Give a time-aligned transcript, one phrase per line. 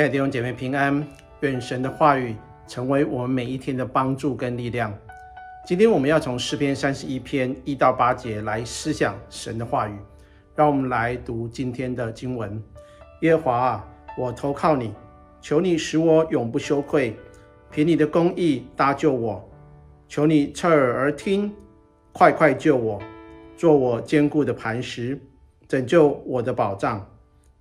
[0.00, 1.06] 亲爱的弟兄姐妹平安，
[1.40, 2.34] 愿神的话语
[2.66, 4.98] 成为我们每一天的帮助跟力量。
[5.66, 9.94] 今天我们要从诗篇三十一篇一到八节来思想神的话语。
[10.56, 12.58] 让我们来读今天的经文：
[13.20, 14.94] 耶和华啊，我投靠你，
[15.42, 17.14] 求你使我永不羞愧，
[17.70, 19.46] 凭你的公义搭救我。
[20.08, 21.52] 求你侧耳而听，
[22.14, 22.98] 快快救我，
[23.54, 25.20] 做我坚固的磐石，
[25.68, 27.06] 拯救我的保障，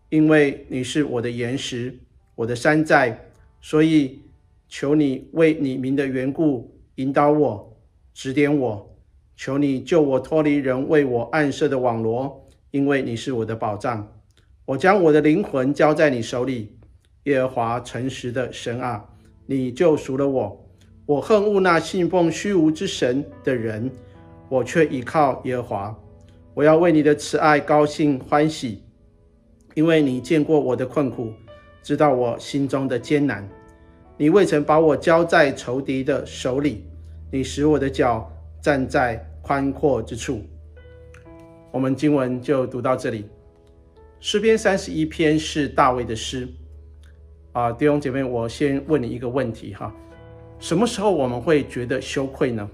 [0.07, 1.99] 因为你是我的岩石。
[2.39, 3.20] 我的山寨，
[3.59, 4.21] 所以
[4.70, 7.77] 求你为你名的缘故引导我，
[8.13, 8.95] 指点我。
[9.35, 14.09] 求你救我脱离人为我暗设的网罗，因为你是我的保障。
[14.63, 16.77] 我将我的灵魂交在你手里，
[17.23, 19.03] 耶和华诚实的神啊，
[19.45, 20.66] 你救赎了我。
[21.05, 23.91] 我恨恶那信奉虚无之神的人，
[24.47, 26.00] 我却倚靠耶和华。
[26.53, 28.81] 我要为你的慈爱高兴欢喜，
[29.75, 31.33] 因为你见过我的困苦。
[31.89, 33.49] 知道我心中的艰难，
[34.15, 36.85] 你未曾把我交在仇敌的手里，
[37.31, 40.43] 你使我的脚站在宽阔之处。
[41.71, 43.25] 我们经文就读到这里。
[44.19, 46.47] 诗篇三十一篇是大卫的诗
[47.53, 49.91] 啊，弟兄姐妹，我先问你一个问题哈，
[50.59, 52.69] 什么时候我们会觉得羞愧呢？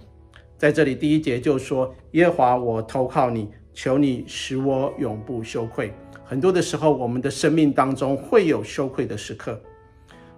[0.57, 5.93] 在这里第一节就说：耶和华，我投靠你，求你使我永不羞愧。
[6.27, 9.61] 很多的时候，我们的生命当中会有羞愧的时刻。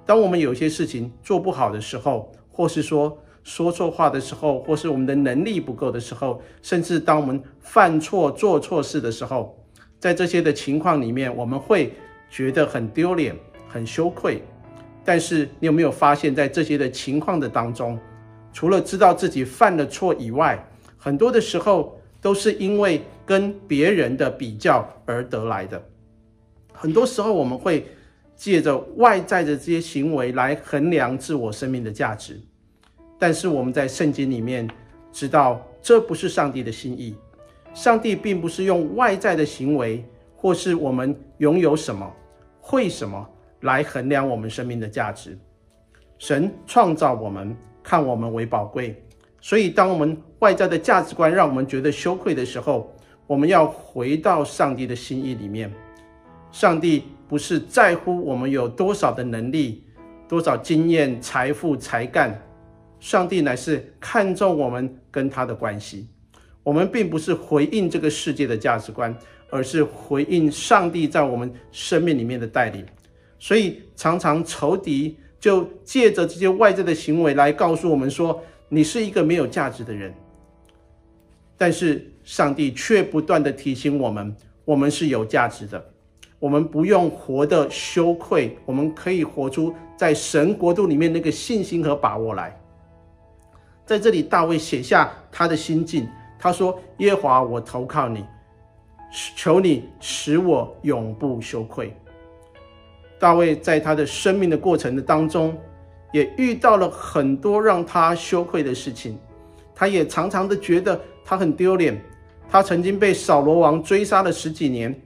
[0.06, 9.58] 当我们有些事情做不好的时候，或是说说错话的时候，或是我们的能力不够的时候，甚至当我们犯错做错事的时候，
[9.98, 11.94] 在这些的情况里面，我们会
[12.30, 13.34] 觉得很丢脸、
[13.70, 14.44] 很羞愧。
[15.06, 17.98] 但是，你有没有发现，在这些的情况的当中，
[18.52, 20.62] 除了知道自己犯了错以外，
[20.98, 21.97] 很多的时候
[22.28, 23.02] 都是因为。
[23.28, 25.84] 跟别人的比较而得来的，
[26.72, 27.86] 很多时候我们会
[28.38, 32.40] 借着外在的这些行为来衡量自我生命的价值，
[33.20, 34.66] 但是我们在圣经里面
[35.12, 37.18] 知道，这不是上帝的心意。
[37.74, 40.06] 上帝并不是用外在的行为，
[40.38, 42.10] 或是我们拥有什么、
[42.62, 43.30] 会什么
[43.60, 45.38] 来衡量我们生命的价值。
[46.18, 48.96] 神创造我们，看我们为宝贵，
[49.40, 52.94] 所以当我们外在的价值观让我们觉得羞愧的时候，
[53.26, 55.72] 我们要回到上帝的心意里面。
[56.52, 59.84] 上帝不是在乎我们有多少的能力、
[60.28, 62.42] 多少经验、财富、才干，
[63.00, 66.08] 上帝乃是看重我们跟他的关系。
[66.64, 69.16] 我们并不是回应这个世界的价值观，
[69.50, 72.86] 而是回应上帝在我们生命里面的带领。
[73.40, 80.14] 所以，常常仇敌就借着这些外在的行为来告诉我们说：“你是一个没有价值的人。”
[81.60, 85.84] 但是上帝却不断的提醒我们，我们是有价值的，
[86.38, 92.56] 我们不用活得羞愧，我们可以活出在神国度里面那个信心和把握来。
[93.88, 96.08] 在这里，大卫写下他的心境，
[96.38, 98.24] 他说：“耶和华，我投靠你，
[99.36, 101.92] 求你使我永不羞愧。”
[103.18, 105.58] 大卫在他的生命的过程的当中，
[106.12, 109.18] 也遇到了很多让他羞愧的事情，
[109.76, 111.00] 他也常常的觉得。
[111.30, 112.02] 他很丢脸，
[112.50, 114.98] 他曾经被扫罗王追杀了十几年，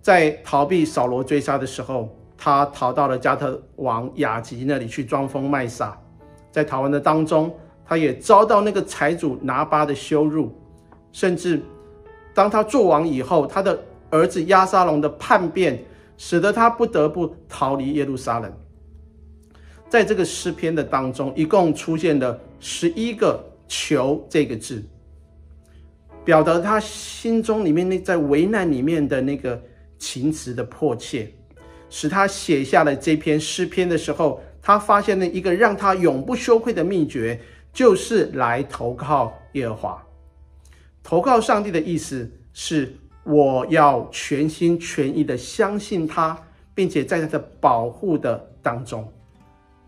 [0.00, 6.00] 在逃避扫罗追杀的时候，他逃到了加特王亚吉那里去装疯卖傻，
[6.50, 7.54] 在逃亡的当中，
[7.84, 10.50] 他也遭到那个财主拿巴的羞辱，
[11.12, 11.60] 甚至
[12.32, 15.78] 当他做王以后，他的儿子亚沙龙的叛变，
[16.16, 18.50] 使得他不得不逃离耶路撒冷。
[19.92, 23.38] 在这个诗篇的当中，一共出现了十一个
[23.68, 24.82] “求”这个字。
[26.24, 29.62] 表达他心中里面那在危难里面的那个
[29.98, 31.30] 情词的迫切，
[31.90, 37.38] 使他写下了这篇诗篇的时候，他发现了一个让他永不羞愧的秘诀，
[37.70, 40.02] 就是来投靠耶和华。
[41.02, 46.34] 投靠上帝的意思是，我要全心全意的相信他，
[46.74, 49.06] 并且在他的保护的当中。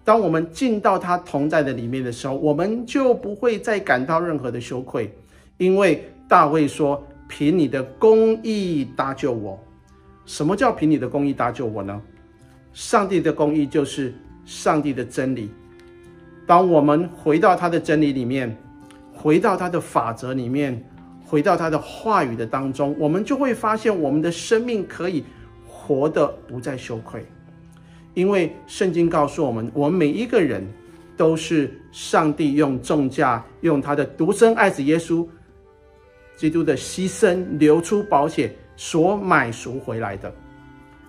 [0.05, 5.13] 当我们进到他同在的里面的时候，我们就不会再感到任何的羞愧，
[5.59, 6.09] 因为。
[6.27, 9.63] 大卫说：“凭你的公义搭救我。”
[10.25, 12.01] 什么叫凭你的公义搭救我呢？
[12.73, 14.15] 上帝的公义就是
[14.47, 15.51] 上帝的真理。
[16.47, 18.57] 当我们回到他的真理里面，
[19.13, 20.83] 回到他的法则里面，
[21.27, 25.25] 回到他的话语的当中，我们就会发现我们的生命可以
[25.69, 27.23] 活得不再羞愧。
[28.15, 30.65] 因为圣经告诉我们，我们每一个人
[31.17, 35.27] 都是上帝用重价，用他的独生爱子耶稣。
[36.37, 40.33] 基督的牺牲流出宝血所买赎回来的，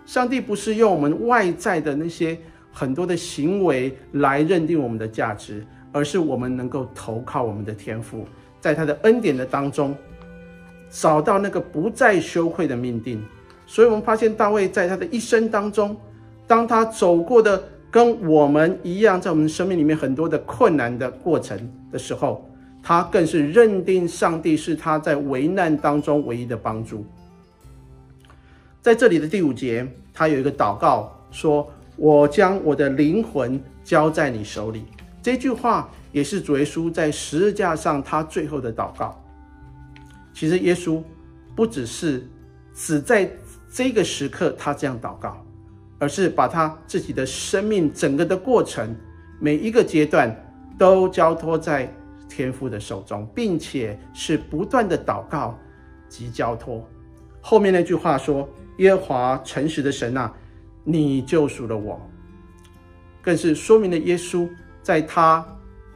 [0.06, 2.38] 上帝不是用我们外在的那些
[2.72, 8.28] 很多的行为来认定我们的价值，而是我们能够投靠我们的天赋，
[8.62, 9.96] 在他的恩典的当中，
[10.92, 13.20] 找到那个不再羞愧的命定。
[13.66, 15.98] 所以，我们发现大卫在他的一生当中，
[16.48, 21.58] 当他走过的跟我们一样，在我们生命里面很多的困难的过程
[21.92, 22.48] 的时候，
[22.84, 27.06] 他更是认定上帝是他在危难当中唯一的帮助。
[28.82, 34.86] 在这里的第五节，他有一个祷告，说：“我将我的灵魂交在你手里。”
[35.24, 39.20] 这句话也是主耶稣在十字架上他最后的祷告。
[40.32, 41.02] 其实耶稣
[41.56, 42.28] 不只是
[42.76, 43.28] 只在
[43.74, 45.44] 这个时刻他这样祷告，
[46.00, 48.96] 而是把他自己的生命整个的过程，
[49.40, 50.36] 每一个阶段
[50.78, 51.92] 都交托在
[52.30, 55.58] 天父的手中，并且是不断的祷告
[56.10, 56.88] 及交托。
[57.42, 58.48] 后面那句话说。
[58.80, 60.30] 耶和华诚实的神啊，
[60.84, 61.98] 你救赎了我，
[63.22, 64.50] 更是说明了耶稣
[64.84, 65.48] 在他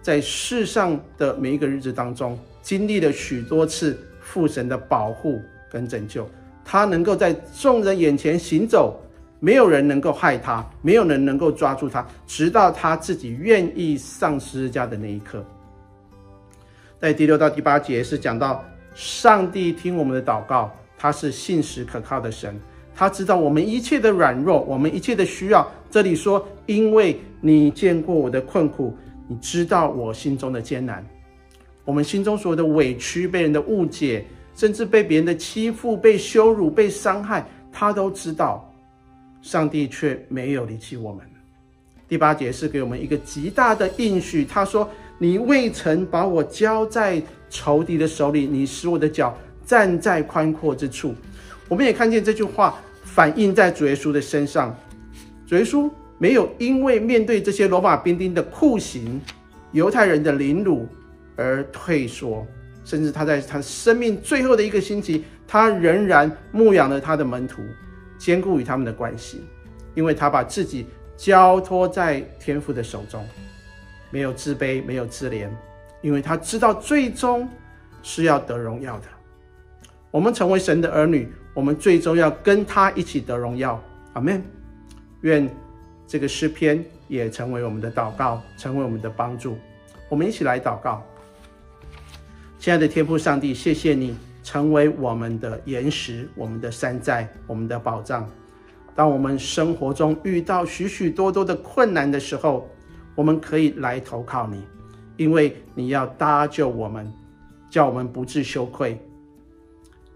[0.02, 6.26] 在世上的每一个日子当中，经历了许多次父神的保护跟拯救。
[6.64, 8.98] 他能够在众人眼前行走，
[9.40, 15.44] 没有人能够害他，没有人能够抓住他，直到他自己愿意上十字架的那一刻。
[17.00, 18.64] 在第六到第八节是讲到
[18.94, 20.72] 上帝听我们的祷告。
[21.02, 22.60] 他是信实可靠的神，
[22.94, 25.66] 他知道我们一切的软弱，我们一切的需要。
[25.90, 28.94] 这里说，因为你见过我的困苦，
[29.30, 31.02] 你知道我心中的艰难。
[31.86, 38.69] 我们心中所有的委屈、被人的误解，甚至被别人的欺负、被羞辱、被伤害，他都知道。
[39.42, 41.26] 上帝却没有离弃我们。
[42.08, 44.90] 第八节是给我们一个极大的应许，他说
[45.20, 49.38] ：“你未曾把我交在仇敌的手里，你使我的脚。”
[49.70, 51.14] 站在宽阔之处，
[51.68, 54.76] 我们也看见这句话反映在主耶稣的身上。
[55.46, 55.88] 主耶稣
[56.18, 59.22] 没有因为面对这些罗马兵丁的酷刑、
[59.72, 60.88] 犹太人的凌辱
[61.36, 62.44] 而退缩，
[62.84, 67.62] 甚至他在他生命最后的一个星期，他仍然牧养了他的门徒，
[68.20, 69.42] 坚固与他们的关系，
[69.96, 70.86] 因为他把自己
[71.18, 73.26] 交托在天父的手中，
[74.12, 75.50] 没有自卑，没有自怜，
[76.02, 77.50] 因为他知道最终
[78.04, 79.06] 是要得荣耀的。
[80.12, 83.82] 我们成为神的儿女，我们最终要跟他一起得荣耀。
[84.14, 84.44] 阿门。
[85.22, 85.50] 愿
[86.08, 89.58] 这个诗篇也成为我们的祷告，成为我们的帮助。
[90.08, 91.06] 我们一起来祷告。
[92.58, 94.18] 亲爱的天父上帝，谢谢你
[94.50, 98.28] 成为我们的岩石、我们的山寨、我们的保障。
[98.96, 102.68] 当我们生活中遇到许许多多的困难的时候，
[103.14, 104.64] 我们可以来投靠你，
[105.18, 107.14] 因为你要搭救我们，
[107.70, 109.00] 叫我们不致羞愧。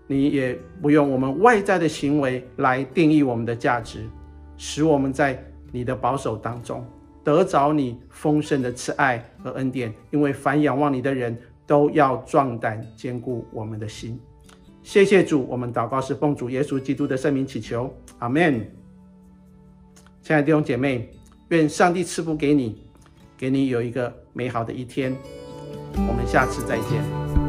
[0.07, 4.09] 你也不用我们外在的行为来定义我们的价值，
[4.57, 6.83] 使我们在你的保守当中
[7.23, 9.93] 得着你丰盛的慈爱和恩典。
[10.09, 14.19] 因为凡仰望你的人都要壮胆，坚固我们的心。
[14.81, 18.69] 谢谢主，我们祷告是奉主耶稣基督的圣名祈求，阿门。
[20.21, 21.09] 亲爱的弟兄姐妹，
[21.49, 22.83] 愿上帝赐福给你，
[23.37, 25.15] 给你有一个美好的一天。
[25.95, 27.42] 我们下次再见。